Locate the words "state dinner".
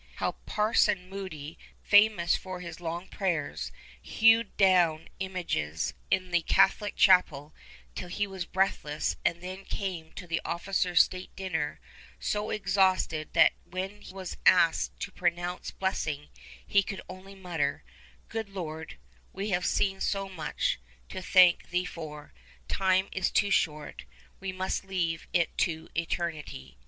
11.03-11.79